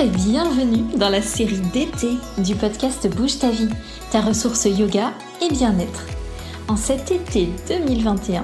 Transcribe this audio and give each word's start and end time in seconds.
et 0.00 0.08
bienvenue 0.08 0.96
dans 0.96 1.08
la 1.08 1.22
série 1.22 1.60
d'été 1.72 2.08
du 2.38 2.56
podcast 2.56 3.08
Bouge 3.08 3.38
ta 3.38 3.50
vie, 3.50 3.68
ta 4.10 4.20
ressource 4.20 4.64
yoga 4.64 5.12
et 5.40 5.48
bien-être. 5.52 6.04
En 6.66 6.76
cet 6.76 7.12
été 7.12 7.48
2021, 7.68 8.42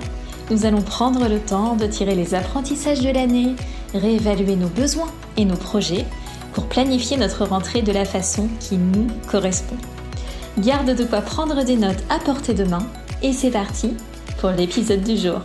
nous 0.51 0.65
allons 0.65 0.81
prendre 0.81 1.29
le 1.29 1.41
temps 1.41 1.75
de 1.75 1.87
tirer 1.87 2.15
les 2.15 2.35
apprentissages 2.35 3.01
de 3.01 3.11
l'année, 3.11 3.57
réévaluer 3.95 4.55
nos 4.55 4.69
besoins 4.69 5.11
et 5.37 5.45
nos 5.45 5.57
projets 5.57 6.07
pour 6.53 6.67
planifier 6.67 7.17
notre 7.17 7.47
rentrée 7.47 7.83
de 7.83 7.93
la 7.93 8.05
façon 8.05 8.49
qui 8.61 8.77
nous 8.77 9.09
correspond. 9.29 9.77
Garde 10.59 10.95
de 10.95 11.05
quoi 11.05 11.21
prendre 11.21 11.65
des 11.65 11.77
notes 11.77 12.05
à 12.11 12.21
portée 12.21 12.55
de 12.55 12.65
main 12.65 12.87
et 13.23 13.33
c'est 13.33 13.51
parti 13.51 13.95
pour 14.39 14.51
l'épisode 14.51 15.03
du 15.03 15.17
jour. 15.17 15.41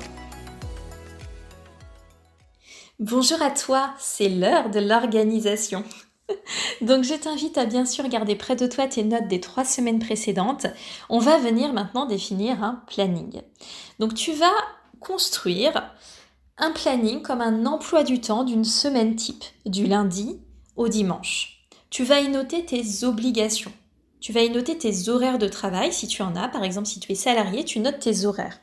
Bonjour 2.99 3.39
à 3.43 3.51
toi, 3.51 3.93
c'est 3.99 4.27
l'heure 4.27 4.71
de 4.71 4.79
l'organisation. 4.79 5.83
Donc 6.81 7.03
je 7.03 7.13
t'invite 7.13 7.55
à 7.59 7.67
bien 7.67 7.85
sûr 7.85 8.07
garder 8.07 8.35
près 8.35 8.55
de 8.55 8.65
toi 8.65 8.87
tes 8.87 9.03
notes 9.03 9.27
des 9.27 9.39
trois 9.39 9.65
semaines 9.65 9.99
précédentes. 9.99 10.65
On 11.07 11.19
va 11.19 11.37
venir 11.37 11.73
maintenant 11.73 12.07
définir 12.07 12.63
un 12.63 12.81
planning. 12.87 13.43
Donc 13.99 14.15
tu 14.15 14.33
vas 14.33 14.55
construire 14.99 15.93
un 16.57 16.71
planning 16.71 17.21
comme 17.21 17.41
un 17.41 17.67
emploi 17.67 18.01
du 18.01 18.19
temps 18.19 18.43
d'une 18.43 18.65
semaine 18.65 19.15
type, 19.15 19.43
du 19.67 19.85
lundi 19.85 20.39
au 20.75 20.87
dimanche. 20.87 21.67
Tu 21.91 22.03
vas 22.03 22.21
y 22.21 22.29
noter 22.29 22.65
tes 22.65 23.03
obligations. 23.03 23.73
Tu 24.21 24.33
vas 24.33 24.41
y 24.41 24.49
noter 24.49 24.75
tes 24.75 25.07
horaires 25.07 25.37
de 25.37 25.47
travail 25.47 25.93
si 25.93 26.07
tu 26.07 26.23
en 26.23 26.35
as. 26.35 26.47
Par 26.47 26.63
exemple, 26.63 26.87
si 26.87 26.99
tu 26.99 27.11
es 27.11 27.15
salarié, 27.15 27.63
tu 27.63 27.79
notes 27.79 27.99
tes 27.99 28.25
horaires. 28.25 28.59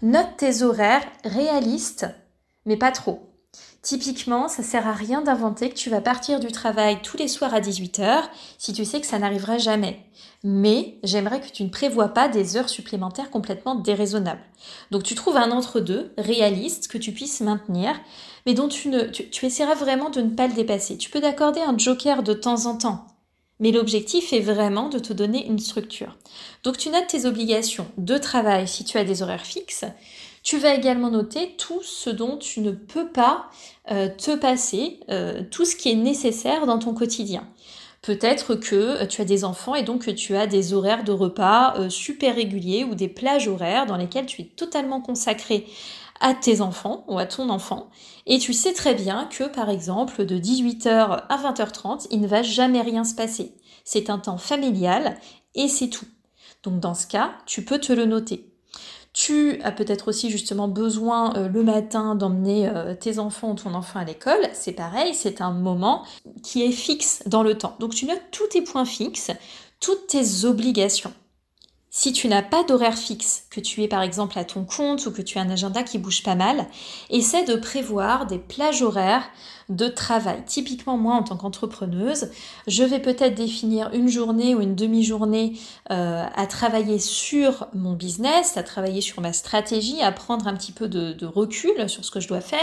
Note 0.00 0.38
tes 0.38 0.62
horaires 0.62 1.04
réalistes, 1.22 2.06
mais 2.64 2.78
pas 2.78 2.90
trop. 2.90 3.33
Typiquement, 3.84 4.48
ça 4.48 4.62
sert 4.62 4.88
à 4.88 4.94
rien 4.94 5.20
d'inventer 5.20 5.68
que 5.68 5.74
tu 5.74 5.90
vas 5.90 6.00
partir 6.00 6.40
du 6.40 6.46
travail 6.46 7.02
tous 7.02 7.18
les 7.18 7.28
soirs 7.28 7.52
à 7.52 7.60
18h 7.60 8.22
si 8.56 8.72
tu 8.72 8.82
sais 8.82 8.98
que 8.98 9.06
ça 9.06 9.18
n'arrivera 9.18 9.58
jamais. 9.58 10.00
Mais 10.42 10.96
j'aimerais 11.02 11.42
que 11.42 11.52
tu 11.52 11.62
ne 11.64 11.68
prévois 11.68 12.08
pas 12.08 12.28
des 12.28 12.56
heures 12.56 12.70
supplémentaires 12.70 13.30
complètement 13.30 13.74
déraisonnables. 13.74 14.40
Donc 14.90 15.02
tu 15.02 15.14
trouves 15.14 15.36
un 15.36 15.50
entre-deux 15.50 16.14
réaliste 16.16 16.88
que 16.88 16.96
tu 16.96 17.12
puisses 17.12 17.42
maintenir, 17.42 17.94
mais 18.46 18.54
dont 18.54 18.68
tu, 18.68 18.90
essaieras 19.42 19.74
vraiment 19.74 20.08
de 20.08 20.22
ne 20.22 20.34
pas 20.34 20.46
le 20.46 20.54
dépasser. 20.54 20.96
Tu 20.96 21.10
peux 21.10 21.20
t'accorder 21.20 21.60
un 21.60 21.76
joker 21.76 22.22
de 22.22 22.32
temps 22.32 22.64
en 22.64 22.78
temps. 22.78 23.06
Mais 23.60 23.70
l'objectif 23.70 24.32
est 24.32 24.40
vraiment 24.40 24.88
de 24.88 24.98
te 24.98 25.12
donner 25.12 25.46
une 25.46 25.58
structure. 25.58 26.16
Donc 26.62 26.78
tu 26.78 26.88
notes 26.88 27.08
tes 27.08 27.26
obligations 27.26 27.86
de 27.98 28.16
travail 28.16 28.66
si 28.66 28.82
tu 28.84 28.96
as 28.96 29.04
des 29.04 29.22
horaires 29.22 29.44
fixes. 29.44 29.84
Tu 30.44 30.58
vas 30.58 30.74
également 30.74 31.10
noter 31.10 31.56
tout 31.56 31.82
ce 31.82 32.10
dont 32.10 32.36
tu 32.36 32.60
ne 32.60 32.70
peux 32.70 33.08
pas 33.08 33.48
euh, 33.90 34.10
te 34.10 34.36
passer, 34.36 35.00
euh, 35.08 35.42
tout 35.50 35.64
ce 35.64 35.74
qui 35.74 35.90
est 35.90 35.94
nécessaire 35.96 36.66
dans 36.66 36.78
ton 36.78 36.92
quotidien. 36.92 37.48
Peut-être 38.02 38.54
que 38.54 38.74
euh, 38.74 39.06
tu 39.06 39.22
as 39.22 39.24
des 39.24 39.44
enfants 39.44 39.74
et 39.74 39.82
donc 39.82 40.04
que 40.04 40.10
tu 40.10 40.36
as 40.36 40.46
des 40.46 40.74
horaires 40.74 41.02
de 41.02 41.12
repas 41.12 41.88
super 41.88 42.34
réguliers 42.34 42.84
ou 42.84 42.94
des 42.94 43.08
plages 43.08 43.48
horaires 43.48 43.86
dans 43.86 43.96
lesquelles 43.96 44.26
tu 44.26 44.42
es 44.42 44.44
totalement 44.44 45.00
consacré 45.00 45.66
à 46.20 46.34
tes 46.34 46.60
enfants 46.60 47.06
ou 47.08 47.18
à 47.18 47.24
ton 47.24 47.48
enfant. 47.48 47.88
Et 48.26 48.38
tu 48.38 48.52
sais 48.52 48.74
très 48.74 48.94
bien 48.94 49.24
que 49.24 49.44
par 49.44 49.70
exemple 49.70 50.26
de 50.26 50.38
18h 50.38 51.24
à 51.26 51.36
20h30, 51.38 52.08
il 52.10 52.20
ne 52.20 52.26
va 52.26 52.42
jamais 52.42 52.82
rien 52.82 53.04
se 53.04 53.14
passer. 53.14 53.54
C'est 53.84 54.10
un 54.10 54.18
temps 54.18 54.38
familial 54.38 55.16
et 55.54 55.68
c'est 55.68 55.88
tout. 55.88 56.06
Donc 56.62 56.80
dans 56.80 56.94
ce 56.94 57.06
cas, 57.06 57.32
tu 57.46 57.64
peux 57.64 57.78
te 57.78 57.94
le 57.94 58.04
noter. 58.04 58.50
Tu 59.14 59.60
as 59.62 59.70
peut-être 59.70 60.08
aussi 60.08 60.28
justement 60.28 60.66
besoin 60.66 61.36
euh, 61.36 61.48
le 61.48 61.62
matin 61.62 62.16
d'emmener 62.16 62.68
euh, 62.68 62.96
tes 62.96 63.20
enfants 63.20 63.52
ou 63.52 63.54
ton 63.54 63.72
enfant 63.72 64.00
à 64.00 64.04
l'école. 64.04 64.40
C'est 64.54 64.72
pareil, 64.72 65.14
c'est 65.14 65.40
un 65.40 65.52
moment 65.52 66.04
qui 66.42 66.64
est 66.64 66.72
fixe 66.72 67.22
dans 67.26 67.44
le 67.44 67.56
temps. 67.56 67.76
Donc 67.78 67.94
tu 67.94 68.06
notes 68.06 68.20
tous 68.32 68.48
tes 68.48 68.60
points 68.60 68.84
fixes, 68.84 69.30
toutes 69.78 70.08
tes 70.08 70.44
obligations. 70.44 71.12
Si 71.90 72.12
tu 72.12 72.26
n'as 72.26 72.42
pas 72.42 72.64
d'horaire 72.64 72.98
fixe, 72.98 73.46
que 73.50 73.60
tu 73.60 73.84
es 73.84 73.88
par 73.88 74.02
exemple 74.02 74.36
à 74.36 74.44
ton 74.44 74.64
compte 74.64 75.06
ou 75.06 75.12
que 75.12 75.22
tu 75.22 75.38
as 75.38 75.42
un 75.42 75.50
agenda 75.50 75.84
qui 75.84 75.98
bouge 75.98 76.24
pas 76.24 76.34
mal, 76.34 76.66
essaie 77.08 77.44
de 77.44 77.54
prévoir 77.54 78.26
des 78.26 78.40
plages 78.40 78.82
horaires 78.82 79.30
de 79.68 79.88
travail. 79.88 80.42
Typiquement, 80.46 80.96
moi, 80.96 81.14
en 81.14 81.22
tant 81.22 81.36
qu'entrepreneuse, 81.36 82.30
je 82.66 82.84
vais 82.84 83.00
peut-être 83.00 83.34
définir 83.34 83.90
une 83.92 84.08
journée 84.08 84.54
ou 84.54 84.60
une 84.60 84.74
demi-journée 84.74 85.54
euh, 85.90 86.24
à 86.34 86.46
travailler 86.46 86.98
sur 86.98 87.66
mon 87.74 87.94
business, 87.94 88.56
à 88.56 88.62
travailler 88.62 89.00
sur 89.00 89.20
ma 89.22 89.32
stratégie, 89.32 90.02
à 90.02 90.12
prendre 90.12 90.46
un 90.46 90.54
petit 90.54 90.72
peu 90.72 90.88
de, 90.88 91.24
recul 91.24 91.88
sur 91.88 92.04
ce 92.04 92.10
que 92.10 92.20
je 92.20 92.28
dois 92.28 92.40
faire. 92.40 92.58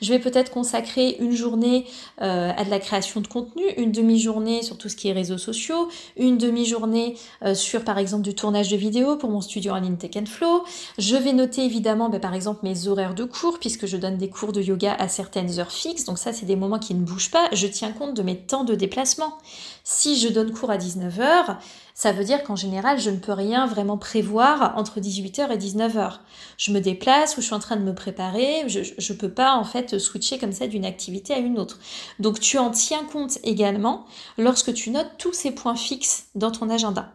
Je 0.00 0.12
vais 0.12 0.20
peut-être 0.20 0.50
consacrer 0.50 1.16
une 1.18 1.32
journée 1.32 1.86
euh, 2.22 2.52
à 2.56 2.64
de 2.64 2.70
la 2.70 2.78
création 2.78 3.20
de 3.20 3.26
contenu, 3.26 3.62
une 3.76 3.90
demi-journée 3.90 4.62
sur 4.62 4.78
tout 4.78 4.88
ce 4.88 4.96
qui 4.96 5.08
est 5.08 5.12
réseaux 5.12 5.38
sociaux, 5.38 5.88
une 6.16 6.38
demi-journée 6.38 7.16
euh, 7.42 7.54
sur, 7.54 7.84
par 7.84 7.98
exemple, 7.98 8.22
du 8.22 8.34
tournage 8.34 8.70
de 8.70 8.76
vidéos 8.76 9.16
pour 9.16 9.30
mon 9.30 9.40
studio 9.40 9.72
en 9.72 9.80
ligne 9.80 9.96
Tech 9.96 10.12
Flow. 10.26 10.64
Je 10.98 11.16
vais 11.16 11.32
noter 11.32 11.64
évidemment, 11.64 12.08
ben, 12.08 12.20
par 12.20 12.34
exemple, 12.34 12.60
mes 12.62 12.86
horaires 12.86 13.14
de 13.14 13.24
cours, 13.24 13.58
puisque 13.58 13.86
je 13.86 13.96
donne 13.96 14.16
des 14.16 14.28
cours 14.28 14.52
de 14.52 14.62
yoga 14.62 14.94
à 14.98 15.08
certaines 15.08 15.58
heures 15.58 15.72
fixes. 15.72 16.04
Donc 16.04 16.18
ça, 16.18 16.32
c'est 16.36 16.46
des 16.46 16.56
moments 16.56 16.78
qui 16.78 16.94
ne 16.94 17.04
bougent 17.04 17.30
pas, 17.30 17.48
je 17.52 17.66
tiens 17.66 17.92
compte 17.92 18.14
de 18.14 18.22
mes 18.22 18.38
temps 18.38 18.64
de 18.64 18.74
déplacement. 18.74 19.38
Si 19.82 20.18
je 20.18 20.28
donne 20.28 20.52
cours 20.52 20.70
à 20.70 20.78
19h, 20.78 21.56
ça 21.94 22.12
veut 22.12 22.24
dire 22.24 22.42
qu'en 22.42 22.56
général, 22.56 23.00
je 23.00 23.10
ne 23.10 23.16
peux 23.16 23.32
rien 23.32 23.66
vraiment 23.66 23.96
prévoir 23.96 24.76
entre 24.76 25.00
18h 25.00 25.50
et 25.50 25.56
19h. 25.56 26.18
Je 26.58 26.72
me 26.72 26.80
déplace 26.80 27.36
ou 27.36 27.40
je 27.40 27.46
suis 27.46 27.54
en 27.54 27.58
train 27.58 27.76
de 27.76 27.82
me 27.82 27.94
préparer, 27.94 28.68
je 28.68 28.80
ne 28.80 29.18
peux 29.18 29.30
pas 29.30 29.54
en 29.54 29.64
fait 29.64 29.98
switcher 29.98 30.38
comme 30.38 30.52
ça 30.52 30.66
d'une 30.66 30.84
activité 30.84 31.32
à 31.32 31.38
une 31.38 31.58
autre. 31.58 31.78
Donc 32.18 32.38
tu 32.38 32.58
en 32.58 32.70
tiens 32.70 33.04
compte 33.04 33.38
également 33.44 34.04
lorsque 34.38 34.74
tu 34.74 34.90
notes 34.90 35.10
tous 35.18 35.32
ces 35.32 35.52
points 35.52 35.76
fixes 35.76 36.26
dans 36.34 36.50
ton 36.50 36.68
agenda. 36.68 37.12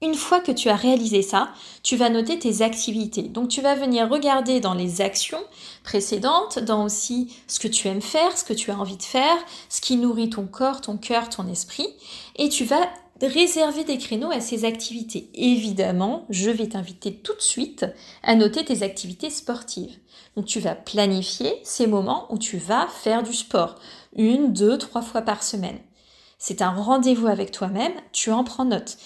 Une 0.00 0.14
fois 0.14 0.38
que 0.40 0.52
tu 0.52 0.68
as 0.68 0.76
réalisé 0.76 1.22
ça, 1.22 1.50
tu 1.82 1.96
vas 1.96 2.08
noter 2.08 2.38
tes 2.38 2.62
activités. 2.62 3.22
Donc 3.22 3.48
tu 3.48 3.60
vas 3.60 3.74
venir 3.74 4.08
regarder 4.08 4.60
dans 4.60 4.74
les 4.74 5.00
actions 5.00 5.42
précédentes, 5.82 6.60
dans 6.60 6.84
aussi 6.84 7.34
ce 7.48 7.58
que 7.58 7.66
tu 7.66 7.88
aimes 7.88 8.00
faire, 8.00 8.38
ce 8.38 8.44
que 8.44 8.52
tu 8.52 8.70
as 8.70 8.78
envie 8.78 8.96
de 8.96 9.02
faire, 9.02 9.36
ce 9.68 9.80
qui 9.80 9.96
nourrit 9.96 10.30
ton 10.30 10.46
corps, 10.46 10.80
ton 10.80 10.96
cœur, 10.96 11.28
ton 11.28 11.48
esprit, 11.48 11.88
et 12.36 12.48
tu 12.48 12.64
vas 12.64 12.88
réserver 13.20 13.82
des 13.82 13.98
créneaux 13.98 14.30
à 14.30 14.40
ces 14.40 14.64
activités. 14.64 15.30
Évidemment, 15.34 16.26
je 16.30 16.50
vais 16.50 16.68
t'inviter 16.68 17.16
tout 17.16 17.34
de 17.34 17.42
suite 17.42 17.84
à 18.22 18.36
noter 18.36 18.64
tes 18.64 18.84
activités 18.84 19.30
sportives. 19.30 19.98
Donc 20.36 20.44
tu 20.44 20.60
vas 20.60 20.76
planifier 20.76 21.52
ces 21.64 21.88
moments 21.88 22.32
où 22.32 22.38
tu 22.38 22.58
vas 22.58 22.86
faire 22.86 23.24
du 23.24 23.34
sport, 23.34 23.74
une, 24.14 24.52
deux, 24.52 24.78
trois 24.78 25.02
fois 25.02 25.22
par 25.22 25.42
semaine. 25.42 25.80
C'est 26.38 26.62
un 26.62 26.70
rendez-vous 26.70 27.26
avec 27.26 27.50
toi-même, 27.50 27.94
tu 28.12 28.30
en 28.30 28.44
prends 28.44 28.64
note. 28.64 28.96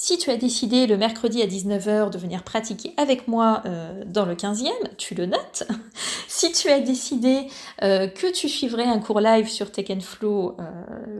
Si 0.00 0.16
tu 0.16 0.30
as 0.30 0.36
décidé 0.36 0.86
le 0.86 0.96
mercredi 0.96 1.42
à 1.42 1.48
19h 1.48 2.10
de 2.10 2.18
venir 2.18 2.44
pratiquer 2.44 2.94
avec 2.96 3.26
moi 3.26 3.64
euh, 3.66 4.04
dans 4.06 4.26
le 4.26 4.36
15e, 4.36 4.68
tu 4.96 5.16
le 5.16 5.26
notes. 5.26 5.64
si 6.28 6.52
tu 6.52 6.68
as 6.68 6.78
décidé 6.78 7.48
euh, 7.82 8.06
que 8.06 8.30
tu 8.32 8.48
suivrais 8.48 8.84
un 8.84 9.00
cours 9.00 9.18
live 9.18 9.48
sur 9.48 9.72
Tech 9.72 9.88
Flow 10.00 10.54
euh, 10.60 10.64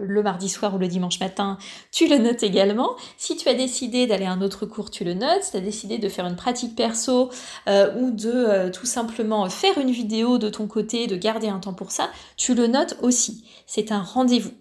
le 0.06 0.22
mardi 0.22 0.49
soir 0.49 0.77
ou 0.77 0.78
le 0.78 0.87
dimanche 0.87 1.19
matin, 1.19 1.59
tu 1.91 2.06
le 2.06 2.19
notes 2.19 2.44
également. 2.44 2.91
Si 3.17 3.37
tu 3.37 3.49
as 3.49 3.55
décidé 3.55 4.06
d'aller 4.06 4.27
à 4.27 4.31
un 4.31 4.43
autre 4.43 4.65
cours, 4.65 4.93
tu 4.93 5.03
le 5.03 5.15
notes. 5.15 5.43
Si 5.43 5.50
tu 5.50 5.56
as 5.56 5.61
décidé 5.61 5.99
de 5.99 6.09
faire 6.09 6.27
une 6.27 6.37
pratique 6.37 6.77
perso 6.77 7.31
ou 7.67 8.12
de 8.12 8.71
tout 8.71 8.87
simplement 8.87 9.50
faire 9.50 9.77
une 9.78 9.91
vidéo 9.91 10.38
de 10.38 10.49
ton 10.50 10.69
côté, 10.69 11.09
de 11.09 11.17
garder 11.17 11.49
un 11.49 11.59
temps 11.59 11.75
pour 11.75 11.91
ça, 11.91 12.11
tu 12.37 12.55
le 12.55 12.69
notes 12.69 12.97
aussi. 13.03 13.43
C'est 13.67 13.91
un 13.91 14.03
rendez-vous. 14.03 14.53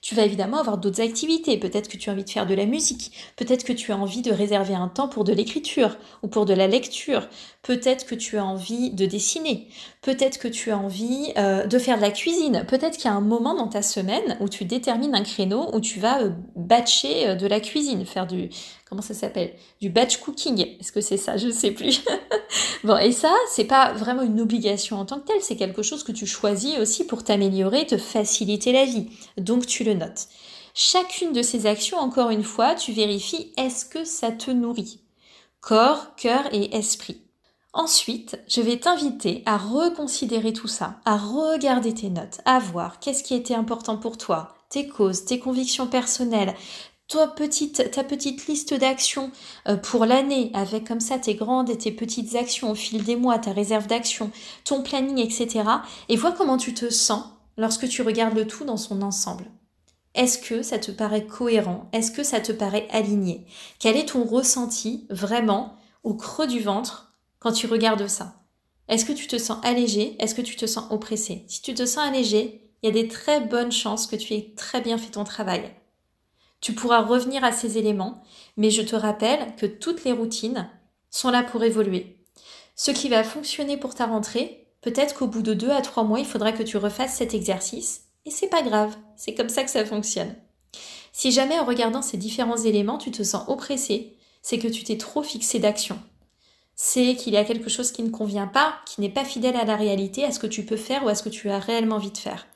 Tu 0.00 0.14
vas 0.14 0.24
évidemment 0.24 0.58
avoir 0.58 0.78
d'autres 0.78 1.00
activités. 1.00 1.58
Peut-être 1.58 1.88
que 1.88 1.96
tu 1.96 2.10
as 2.10 2.12
envie 2.12 2.24
de 2.24 2.30
faire 2.30 2.46
de 2.46 2.54
la 2.54 2.66
musique. 2.66 3.12
Peut-être 3.36 3.64
que 3.64 3.72
tu 3.72 3.92
as 3.92 3.96
envie 3.96 4.22
de 4.22 4.32
réserver 4.32 4.74
un 4.74 4.88
temps 4.88 5.08
pour 5.08 5.24
de 5.24 5.32
l'écriture 5.32 5.96
ou 6.22 6.28
pour 6.28 6.46
de 6.46 6.54
la 6.54 6.66
lecture. 6.66 7.28
Peut-être 7.62 8.06
que 8.06 8.14
tu 8.14 8.38
as 8.38 8.44
envie 8.44 8.90
de 8.90 9.06
dessiner. 9.06 9.68
Peut-être 10.02 10.38
que 10.38 10.48
tu 10.48 10.70
as 10.70 10.78
envie 10.78 11.32
euh, 11.36 11.66
de 11.66 11.78
faire 11.78 11.96
de 11.96 12.02
la 12.02 12.10
cuisine. 12.10 12.64
Peut-être 12.66 12.96
qu'il 12.96 13.06
y 13.06 13.12
a 13.12 13.16
un 13.16 13.20
moment 13.20 13.54
dans 13.54 13.68
ta 13.68 13.82
semaine 13.82 14.36
où 14.40 14.48
tu 14.48 14.64
détermines 14.64 15.14
un 15.14 15.22
créneau 15.22 15.70
où 15.72 15.80
tu 15.80 16.00
vas 16.00 16.22
euh, 16.22 16.30
batcher 16.56 17.28
euh, 17.28 17.34
de 17.34 17.46
la 17.46 17.60
cuisine, 17.60 18.04
faire 18.04 18.26
du 18.26 18.50
comment 18.88 19.02
ça 19.02 19.14
s'appelle? 19.14 19.54
Du 19.80 19.90
batch 19.90 20.18
cooking. 20.18 20.60
Est-ce 20.80 20.92
que 20.92 21.00
c'est 21.00 21.16
ça? 21.16 21.36
Je 21.36 21.46
ne 21.46 21.52
sais 21.52 21.70
plus. 21.70 22.04
bon, 22.84 22.96
et 22.98 23.12
ça, 23.12 23.34
c'est 23.50 23.64
pas 23.64 23.92
vraiment 23.92 24.22
une 24.22 24.40
obligation 24.40 24.98
en 24.98 25.04
tant 25.04 25.20
que 25.20 25.26
telle, 25.26 25.42
c'est 25.42 25.56
quelque 25.56 25.82
chose 25.82 26.04
que 26.04 26.12
tu 26.12 26.26
choisis 26.26 26.78
aussi 26.78 27.04
pour 27.04 27.24
t'améliorer, 27.24 27.86
te 27.86 27.98
faciliter 27.98 28.72
la 28.72 28.84
vie. 28.84 29.08
Donc 29.36 29.66
tu 29.66 29.84
le 29.84 29.94
notes. 29.94 30.28
Chacune 30.74 31.32
de 31.32 31.42
ces 31.42 31.66
actions, 31.66 31.98
encore 31.98 32.30
une 32.30 32.44
fois, 32.44 32.74
tu 32.74 32.92
vérifies 32.92 33.52
est-ce 33.56 33.84
que 33.84 34.04
ça 34.04 34.30
te 34.30 34.50
nourrit? 34.50 35.00
Corps, 35.60 36.14
cœur 36.16 36.42
et 36.52 36.74
esprit. 36.76 37.20
Ensuite, 37.74 38.38
je 38.48 38.60
vais 38.60 38.78
t'inviter 38.78 39.42
à 39.46 39.56
reconsidérer 39.56 40.52
tout 40.52 40.68
ça, 40.68 40.96
à 41.04 41.16
regarder 41.16 41.94
tes 41.94 42.10
notes, 42.10 42.40
à 42.44 42.58
voir 42.58 43.00
qu'est-ce 43.00 43.22
qui 43.22 43.34
était 43.34 43.54
important 43.54 43.96
pour 43.96 44.18
toi, 44.18 44.54
tes 44.68 44.88
causes, 44.88 45.24
tes 45.24 45.38
convictions 45.38 45.86
personnelles, 45.86 46.54
ta 47.12 47.26
petite, 47.26 47.90
ta 47.90 48.04
petite 48.04 48.46
liste 48.46 48.72
d'actions 48.72 49.30
euh, 49.68 49.76
pour 49.76 50.06
l'année, 50.06 50.50
avec 50.54 50.86
comme 50.86 51.00
ça 51.00 51.18
tes 51.18 51.34
grandes 51.34 51.68
et 51.68 51.76
tes 51.76 51.92
petites 51.92 52.34
actions 52.36 52.70
au 52.70 52.74
fil 52.74 53.04
des 53.04 53.16
mois, 53.16 53.38
ta 53.38 53.52
réserve 53.52 53.86
d'actions, 53.86 54.30
ton 54.64 54.82
planning, 54.82 55.18
etc. 55.18 55.64
Et 56.08 56.16
vois 56.16 56.32
comment 56.32 56.56
tu 56.56 56.72
te 56.72 56.88
sens 56.88 57.24
lorsque 57.58 57.88
tu 57.88 58.00
regardes 58.00 58.34
le 58.34 58.46
tout 58.46 58.64
dans 58.64 58.78
son 58.78 59.02
ensemble. 59.02 59.44
Est-ce 60.14 60.38
que 60.38 60.62
ça 60.62 60.78
te 60.78 60.90
paraît 60.90 61.26
cohérent? 61.26 61.88
Est-ce 61.92 62.10
que 62.10 62.22
ça 62.22 62.40
te 62.40 62.52
paraît 62.52 62.88
aligné? 62.90 63.46
Quel 63.78 63.96
est 63.96 64.08
ton 64.08 64.24
ressenti 64.24 65.06
vraiment 65.10 65.76
au 66.04 66.14
creux 66.14 66.46
du 66.46 66.60
ventre 66.60 67.12
quand 67.40 67.52
tu 67.52 67.66
regardes 67.66 68.08
ça? 68.08 68.36
Est-ce 68.88 69.04
que 69.04 69.12
tu 69.12 69.26
te 69.26 69.38
sens 69.38 69.58
allégé? 69.62 70.16
Est-ce 70.18 70.34
que 70.34 70.42
tu 70.42 70.56
te 70.56 70.66
sens 70.66 70.84
oppressé? 70.90 71.44
Si 71.48 71.60
tu 71.62 71.74
te 71.74 71.86
sens 71.86 72.08
allégé, 72.08 72.70
il 72.82 72.86
y 72.86 72.88
a 72.90 73.02
des 73.02 73.08
très 73.08 73.40
bonnes 73.40 73.72
chances 73.72 74.06
que 74.06 74.16
tu 74.16 74.32
aies 74.34 74.54
très 74.56 74.80
bien 74.80 74.98
fait 74.98 75.12
ton 75.12 75.24
travail. 75.24 75.70
Tu 76.62 76.72
pourras 76.72 77.02
revenir 77.02 77.42
à 77.42 77.50
ces 77.50 77.76
éléments, 77.76 78.22
mais 78.56 78.70
je 78.70 78.82
te 78.82 78.94
rappelle 78.96 79.54
que 79.56 79.66
toutes 79.66 80.04
les 80.04 80.12
routines 80.12 80.70
sont 81.10 81.28
là 81.28 81.42
pour 81.42 81.64
évoluer. 81.64 82.16
Ce 82.76 82.92
qui 82.92 83.08
va 83.08 83.24
fonctionner 83.24 83.76
pour 83.76 83.96
ta 83.96 84.06
rentrée, 84.06 84.68
peut-être 84.80 85.16
qu'au 85.16 85.26
bout 85.26 85.42
de 85.42 85.54
deux 85.54 85.70
à 85.70 85.82
trois 85.82 86.04
mois, 86.04 86.20
il 86.20 86.24
faudra 86.24 86.52
que 86.52 86.62
tu 86.62 86.76
refasses 86.76 87.16
cet 87.16 87.34
exercice, 87.34 88.04
et 88.24 88.30
c'est 88.30 88.46
pas 88.46 88.62
grave, 88.62 88.96
c'est 89.16 89.34
comme 89.34 89.48
ça 89.48 89.64
que 89.64 89.70
ça 89.70 89.84
fonctionne. 89.84 90.36
Si 91.12 91.32
jamais 91.32 91.58
en 91.58 91.64
regardant 91.64 92.00
ces 92.00 92.16
différents 92.16 92.56
éléments, 92.56 92.96
tu 92.96 93.10
te 93.10 93.24
sens 93.24 93.42
oppressé, 93.48 94.16
c'est 94.40 94.58
que 94.58 94.68
tu 94.68 94.84
t'es 94.84 94.96
trop 94.96 95.24
fixé 95.24 95.58
d'action. 95.58 95.98
C'est 96.76 97.16
qu'il 97.16 97.32
y 97.32 97.36
a 97.36 97.44
quelque 97.44 97.70
chose 97.70 97.90
qui 97.90 98.04
ne 98.04 98.10
convient 98.10 98.46
pas, 98.46 98.76
qui 98.86 99.00
n'est 99.00 99.10
pas 99.10 99.24
fidèle 99.24 99.56
à 99.56 99.64
la 99.64 99.76
réalité, 99.76 100.24
à 100.24 100.30
ce 100.30 100.38
que 100.38 100.46
tu 100.46 100.64
peux 100.64 100.76
faire 100.76 101.04
ou 101.04 101.08
à 101.08 101.16
ce 101.16 101.24
que 101.24 101.28
tu 101.28 101.50
as 101.50 101.58
réellement 101.58 101.96
envie 101.96 102.12
de 102.12 102.18
faire. 102.18 102.46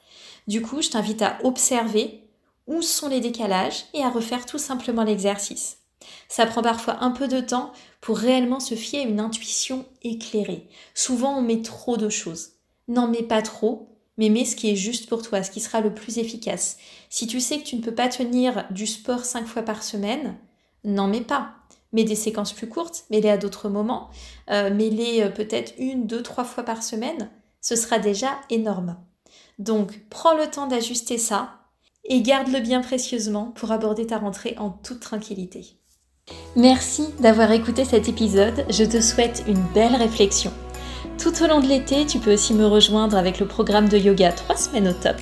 Du 0.47 0.63
coup, 0.63 0.81
je 0.81 0.91
t'invite 0.91 1.23
à 1.23 1.39
observer 1.43 2.23
où 2.67 2.83
sont 2.83 3.09
les 3.09 3.21
décalages 3.21 3.85
et 3.95 4.03
à 4.03 4.11
refaire 4.11 4.47
tout 4.47 4.59
simplement 4.59 5.05
l'exercice. 5.05 5.79
Ça 6.29 6.47
prend 6.47 6.63
parfois 6.63 7.03
un 7.03 7.11
peu 7.11 7.29
de 7.29 7.41
temps 7.41 7.73
pour 8.01 8.19
réellement 8.19 8.61
se 8.61 8.75
fier 8.75 9.01
à 9.01 9.09
une 9.09 9.21
intuition 9.21 9.85
éclairée. 10.03 10.69
Souvent, 10.95 11.39
on 11.39 11.43
met 11.43 11.63
trop 11.63 11.97
de 11.97 12.09
choses. 12.09 12.51
N'en 12.89 13.09
mets 13.09 13.23
pas 13.23 13.43
trop, 13.43 13.97
mais 14.17 14.29
mets 14.29 14.45
ce 14.45 14.57
qui 14.57 14.71
est 14.71 14.77
juste 14.77 15.09
pour 15.09 15.23
toi, 15.23 15.43
ce 15.43 15.51
qui 15.51 15.61
sera 15.61 15.81
le 15.81 15.95
plus 15.95 16.19
efficace. 16.19 16.79
Si 17.11 17.27
tu 17.27 17.41
sais 17.41 17.59
que 17.59 17.65
tu 17.65 17.77
ne 17.77 17.83
peux 17.83 17.95
pas 17.95 18.09
tenir 18.09 18.67
du 18.71 18.87
sport 18.87 19.25
cinq 19.25 19.47
fois 19.47 19.63
par 19.63 19.83
semaine, 19.83 20.37
n'en 20.85 21.09
mets 21.09 21.21
pas. 21.21 21.55
Mets 21.93 22.05
des 22.05 22.17
séquences 22.17 22.53
plus 22.53 22.69
courtes, 22.69 23.05
mets-les 23.11 23.31
à 23.31 23.37
d'autres 23.37 23.69
moments, 23.69 24.11
euh, 24.51 24.71
mets-les 24.71 25.23
euh, 25.23 25.31
peut-être 25.31 25.73
une, 25.79 26.07
deux, 26.07 26.23
trois 26.23 26.45
fois 26.45 26.65
par 26.65 26.83
semaine. 26.83 27.31
Ce 27.61 27.77
sera 27.77 27.99
déjà 27.99 28.41
énorme. 28.51 28.97
Donc, 29.59 30.01
prends 30.11 30.35
le 30.35 30.51
temps 30.51 30.67
d'ajuster 30.67 31.17
ça 31.17 31.66
et 32.09 32.23
garde-le 32.23 32.61
bien 32.61 32.81
précieusement 32.81 33.53
pour 33.57 33.73
aborder 33.73 34.07
ta 34.07 34.19
rentrée 34.19 34.55
en 34.59 34.71
toute 34.71 35.01
tranquillité. 35.01 35.77
Merci 36.57 37.05
d'avoir 37.21 37.53
écouté 37.53 37.85
cet 37.85 38.09
épisode, 38.09 38.65
je 38.71 38.85
te 38.85 39.01
souhaite 39.01 39.45
une 39.47 39.63
belle 39.75 39.95
réflexion. 39.95 40.53
Tout 41.19 41.43
au 41.43 41.47
long 41.47 41.61
de 41.61 41.67
l'été, 41.67 42.05
tu 42.05 42.19
peux 42.19 42.35
aussi 42.35 42.53
me 42.53 42.67
rejoindre 42.67 43.17
avec 43.17 43.39
le 43.39 43.47
programme 43.47 43.89
de 43.89 43.97
yoga 43.97 44.33
3 44.33 44.57
semaines 44.57 44.89
au 44.89 44.93
top. 44.93 45.17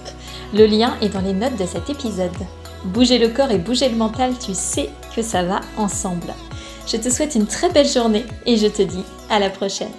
Le 0.53 0.67
lien 0.67 0.97
est 1.01 1.11
dans 1.11 1.21
les 1.21 1.33
notes 1.33 1.57
de 1.59 1.67
cet 1.67 1.91
épisode. 1.91 2.31
Bouger 2.85 3.19
le 3.19 3.29
corps 3.29 3.51
et 3.51 3.59
bouger 3.59 3.89
le 3.89 3.97
mental, 3.97 4.33
tu 4.39 4.55
sais 4.55 4.91
que 5.15 5.23
ça 5.23 5.43
va 5.43 5.61
ensemble. 5.77 6.35
Je 6.87 6.97
te 6.97 7.09
souhaite 7.09 7.35
une 7.35 7.47
très 7.47 7.71
belle 7.71 7.89
journée 7.89 8.25
et 8.45 8.57
je 8.57 8.67
te 8.67 8.83
dis 8.83 9.05
à 9.31 9.39
la 9.39 9.51
prochaine. 9.51 9.93